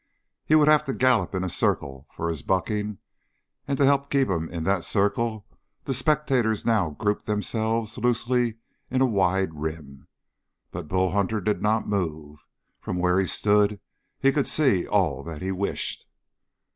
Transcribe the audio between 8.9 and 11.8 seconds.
a wide rim. But Bull Hunter did